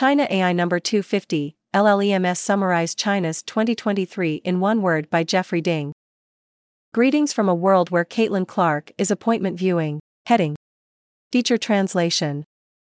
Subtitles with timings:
[0.00, 5.92] China AI number 250, LLMs summarized China's 2023 in one word by Jeffrey Ding.
[6.94, 10.00] Greetings from a world where Caitlin Clark is appointment viewing.
[10.24, 10.56] Heading.
[11.30, 12.44] Feature translation.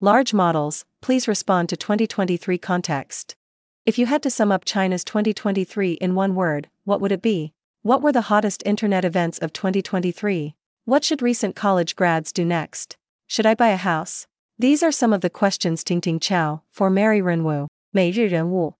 [0.00, 3.36] Large models, please respond to 2023 context.
[3.84, 7.52] If you had to sum up China's 2023 in one word, what would it be?
[7.82, 10.56] What were the hottest internet events of 2023?
[10.86, 12.96] What should recent college grads do next?
[13.28, 14.26] Should I buy a house?
[14.58, 18.72] These are some of the questions Tingting Chao, for Meiri Renwu, 每日人物,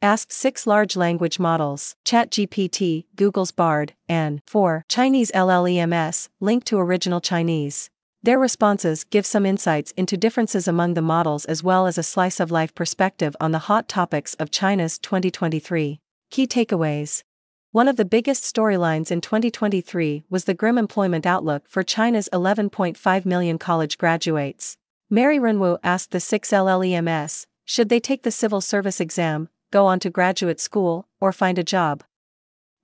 [0.00, 7.20] asked six large language models, ChatGPT, Google's Bard, and 4 Chinese LLMs, linked to original
[7.20, 7.90] Chinese.
[8.22, 12.38] Their responses give some insights into differences among the models as well as a slice
[12.38, 15.98] of life perspective on the hot topics of China's 2023.
[16.30, 17.24] Key takeaways
[17.72, 23.26] One of the biggest storylines in 2023 was the grim employment outlook for China's 11.5
[23.26, 24.78] million college graduates.
[25.08, 30.00] Meiri Renwu asked the 6 LLMs should they take the civil service exam, go on
[30.00, 32.02] to graduate school, or find a job.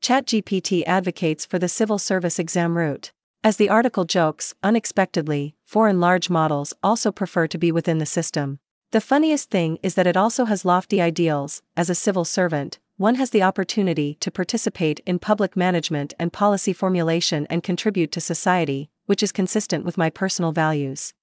[0.00, 3.10] ChatGPT advocates for the civil service exam route.
[3.42, 8.60] As the article jokes, unexpectedly, foreign large models also prefer to be within the system.
[8.92, 11.62] The funniest thing is that it also has lofty ideals.
[11.76, 16.72] As a civil servant, one has the opportunity to participate in public management and policy
[16.72, 21.14] formulation and contribute to society, which is consistent with my personal values.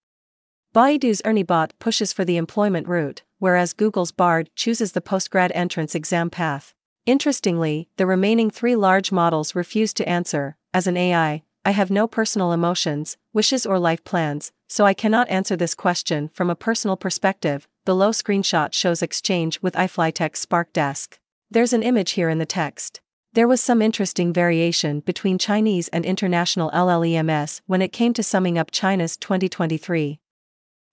[0.72, 6.30] Baidu's ErnieBot pushes for the employment route, whereas Google's Bard chooses the postgrad entrance exam
[6.30, 6.76] path.
[7.08, 10.58] Interestingly, the remaining three large models refuse to answer.
[10.72, 15.28] As an AI, I have no personal emotions, wishes, or life plans, so I cannot
[15.30, 17.68] answer this question from a personal perspective.
[17.84, 21.18] Below screenshot shows exchange with iFlytek Spark Desk.
[21.50, 23.02] There's an image here in the text.
[23.34, 28.60] There was some interesting variation between Chinese and international LLMs when it came to summing
[28.60, 30.20] up China's 2023.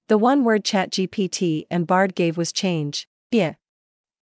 [0.08, 3.56] The one word ChatGPT and Bard gave was change, bie.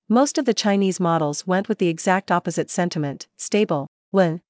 [0.08, 4.42] Most of the Chinese models went with the exact opposite sentiment, stable, wen.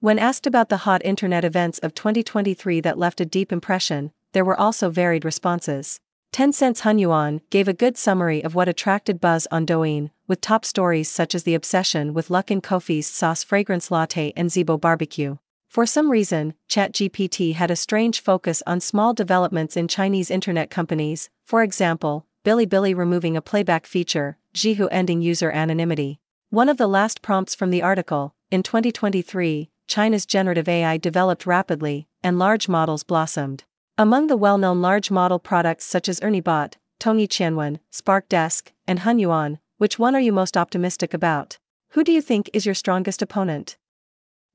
[0.00, 4.44] When asked about the hot internet events of 2023 that left a deep impression, there
[4.44, 6.00] were also varied responses.
[6.32, 11.10] Tencent's Hunyuan gave a good summary of what attracted buzz on Douyin, with top stories
[11.10, 15.36] such as the obsession with Luckin Coffee's sauce fragrance latte and Zibo barbecue.
[15.72, 21.30] For some reason, ChatGPT had a strange focus on small developments in Chinese internet companies,
[21.46, 26.20] for example, Bilibili removing a playback feature, Zhihu ending user anonymity.
[26.50, 32.06] One of the last prompts from the article, in 2023, China's generative AI developed rapidly,
[32.22, 33.64] and large models blossomed.
[33.96, 38.98] Among the well known large model products such as ErnieBot, Tongyi Qianwen, Spark Desk, and
[38.98, 41.56] Hunyuan, which one are you most optimistic about?
[41.92, 43.78] Who do you think is your strongest opponent?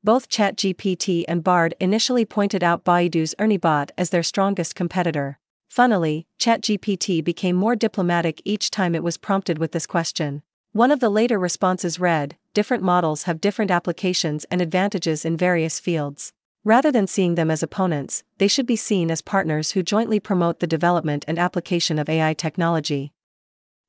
[0.04, 5.40] Both ChatGPT and Bard initially pointed out Baidu's ErnieBot as their strongest competitor.
[5.70, 10.44] Funnily, ChatGPT became more diplomatic each time it was prompted with this question.
[10.72, 15.80] One of the later responses read Different models have different applications and advantages in various
[15.80, 16.34] fields.
[16.64, 20.60] Rather than seeing them as opponents, they should be seen as partners who jointly promote
[20.60, 23.14] the development and application of AI technology.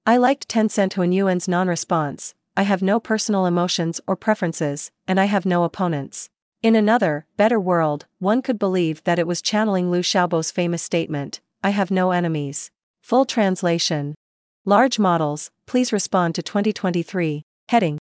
[0.06, 5.26] I liked Tencent Hunyuan's non response, I have no personal emotions or preferences, and I
[5.26, 6.28] have no opponents.
[6.60, 11.40] In another, better world, one could believe that it was channeling Liu Xiaobo's famous statement
[11.62, 12.72] I have no enemies.
[13.00, 14.16] Full translation.
[14.64, 17.44] Large models, please respond to 2023.
[17.68, 17.96] Heading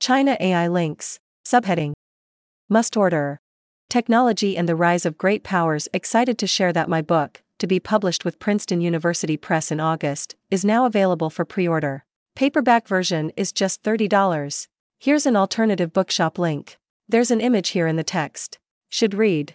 [0.00, 1.20] China AI links.
[1.44, 1.92] Subheading
[2.70, 3.38] Must order.
[3.90, 7.78] Technology and the Rise of Great Powers excited to share that my book, to be
[7.80, 12.06] published with Princeton University Press in August, is now available for pre order.
[12.36, 14.66] Paperback version is just $30.
[14.98, 16.78] Here's an alternative bookshop link.
[17.08, 18.58] There's an image here in the text.
[18.88, 19.54] Should read.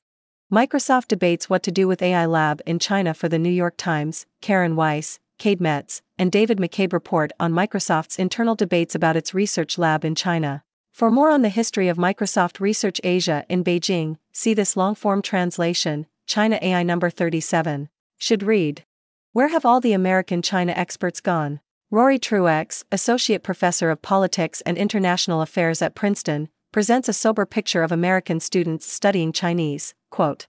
[0.49, 4.25] Microsoft debates what to do with AI Lab in China for the New York Times,
[4.39, 9.77] Karen Weise, Cade Metz, and David McCabe report on Microsoft's internal debates about its research
[9.77, 10.63] lab in China.
[10.93, 15.21] For more on the history of Microsoft Research Asia in Beijing, see this long form
[15.21, 17.89] translation, China AI number 37.
[18.17, 18.85] Should read.
[19.33, 21.59] Where have all the American China experts gone?
[21.91, 27.81] Rory Truex, Associate Professor of Politics and International Affairs at Princeton, presents a sober picture
[27.81, 29.95] of American students studying Chinese.
[30.11, 30.45] Quote,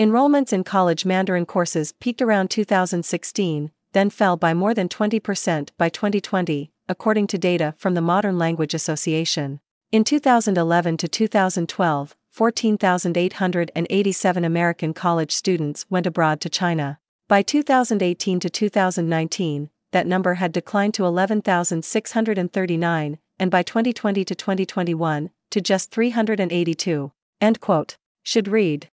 [0.00, 5.88] Enrollments in college Mandarin courses peaked around 2016, then fell by more than 20% by
[5.88, 9.60] 2020, according to data from the Modern Language Association.
[9.92, 16.98] In 2011 to 2012, 14,887 American college students went abroad to China.
[17.28, 25.30] By 2018 to 2019, that number had declined to 11,639, and by 2020 to 2021,
[25.50, 27.12] to just 382.
[27.40, 27.96] End quote.
[28.22, 28.90] Should read.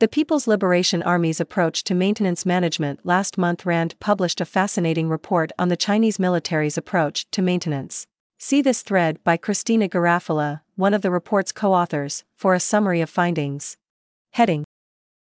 [0.00, 5.50] The People's Liberation Army's approach to maintenance management last month Rand published a fascinating report
[5.58, 8.06] on the Chinese military's approach to maintenance.
[8.38, 13.10] See this thread by Cristina Garafola, one of the report's co-authors, for a summary of
[13.10, 13.76] findings.
[14.30, 14.64] Heading.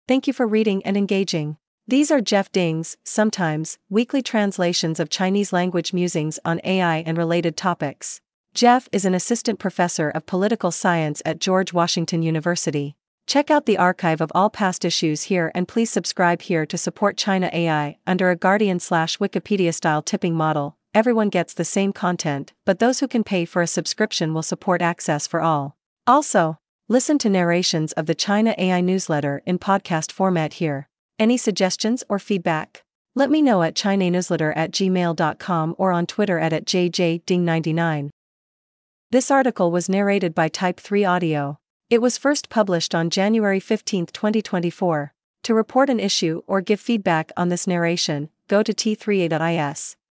[0.07, 1.57] Thank you for reading and engaging.
[1.87, 7.55] These are Jeff Ding's, sometimes, weekly translations of Chinese language musings on AI and related
[7.55, 8.21] topics.
[8.55, 12.95] Jeff is an assistant professor of political science at George Washington University.
[13.27, 17.17] Check out the archive of all past issues here and please subscribe here to support
[17.17, 20.77] China AI under a Guardian slash Wikipedia style tipping model.
[20.95, 24.81] Everyone gets the same content, but those who can pay for a subscription will support
[24.81, 25.77] access for all.
[26.07, 30.89] Also, listen to narrations of the China AI newsletter in podcast format here.
[31.17, 32.83] Any suggestions or feedback?
[33.15, 38.09] Let me know at chinanewsletter at gmail.com or on Twitter at, at jjding99.
[39.11, 41.57] This article was narrated by Type 3 Audio.
[41.89, 45.13] It was first published on January 15, 2024.
[45.43, 49.95] To report an issue or give feedback on this narration, go to t3a.is.